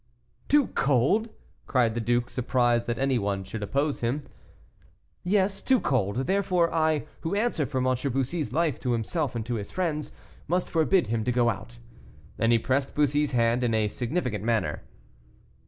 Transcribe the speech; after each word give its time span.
"Too 0.47 0.65
cold!" 0.69 1.29
cried 1.67 1.93
the 1.93 2.01
duke, 2.01 2.31
surprised 2.31 2.87
that 2.87 2.97
any 2.97 3.19
one 3.19 3.43
should 3.43 3.61
oppose 3.61 4.01
him. 4.01 4.23
"Yes, 5.23 5.61
too 5.61 5.79
cold. 5.79 6.25
Therefore 6.25 6.73
I, 6.73 7.05
who 7.19 7.35
answer 7.35 7.67
for 7.67 7.77
M. 7.77 7.83
Bussy's 8.11 8.51
life 8.51 8.79
to 8.79 8.93
himself 8.93 9.35
and 9.35 9.45
to 9.45 9.53
his 9.53 9.69
friends, 9.69 10.11
must 10.47 10.71
forbid 10.71 11.05
him 11.05 11.23
to 11.25 11.31
go 11.31 11.51
out." 11.51 11.77
And 12.39 12.51
he 12.51 12.57
pressed 12.57 12.95
Bussy's 12.95 13.33
hand 13.33 13.63
in 13.63 13.75
a 13.75 13.87
significant 13.87 14.43
manner. 14.43 14.81